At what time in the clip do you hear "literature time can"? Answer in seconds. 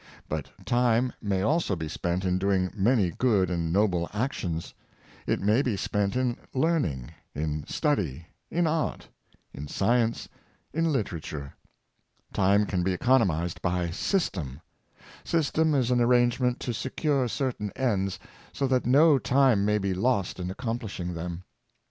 10.91-12.81